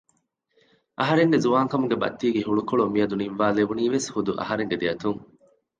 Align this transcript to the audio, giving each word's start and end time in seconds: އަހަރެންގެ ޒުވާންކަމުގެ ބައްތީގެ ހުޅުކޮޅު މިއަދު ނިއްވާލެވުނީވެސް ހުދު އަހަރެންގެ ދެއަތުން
އަހަރެންގެ 0.99 1.37
ޒުވާންކަމުގެ 1.43 1.95
ބައްތީގެ 2.01 2.41
ހުޅުކޮޅު 2.47 2.83
މިއަދު 2.93 3.15
ނިއްވާލެވުނީވެސް 3.21 4.07
ހުދު 4.13 4.31
އަހަރެންގެ 4.39 4.77
ދެއަތުން 4.81 5.19